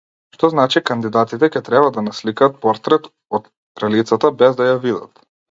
[0.35, 3.07] Што значи, кандидатите ќе треба да насликаат портрет
[3.41, 3.47] од
[3.83, 5.25] кралицата без да ја видат!